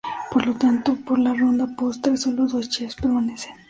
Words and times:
Por 0.31 0.47
lo 0.47 0.55
tanto, 0.55 0.95
por 0.95 1.19
la 1.19 1.31
ronda 1.35 1.67
postre, 1.77 2.17
sólo 2.17 2.47
dos 2.47 2.69
chefs 2.69 2.95
permanecen. 2.95 3.51